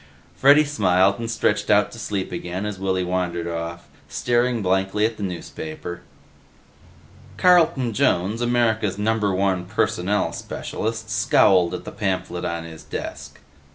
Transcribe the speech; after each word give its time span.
Freddy 0.35 0.65
smiled 0.65 1.19
and 1.19 1.29
stretched 1.29 1.69
out 1.69 1.91
to 1.91 1.99
sleep 1.99 2.31
again 2.31 2.65
as 2.65 2.79
Willy 2.79 3.03
wandered 3.03 3.47
off, 3.47 3.87
staring 4.09 4.63
blankly 4.63 5.05
at 5.05 5.17
the 5.17 5.21
newspaper. 5.21 6.01
Carlton 7.37 7.93
Jones, 7.93 8.41
America's 8.41 8.97
Number 8.97 9.31
One 9.35 9.65
personnel 9.65 10.33
specialist, 10.33 11.11
scowled 11.11 11.75
at 11.75 11.83
the 11.85 11.91
pamphlet 11.91 12.45
on 12.45 12.63
his 12.63 12.83
desk. 12.83 13.39